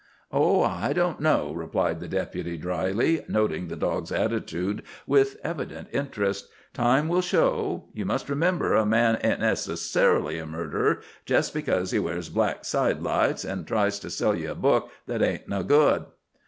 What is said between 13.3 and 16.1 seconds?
an' tries to sell ye a book that ain't no good."